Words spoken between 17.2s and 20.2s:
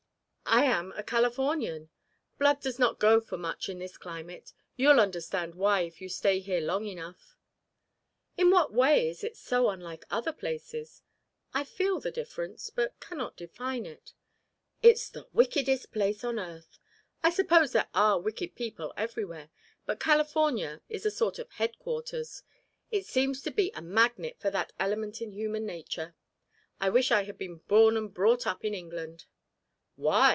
I suppose there are wicked people everywhere, but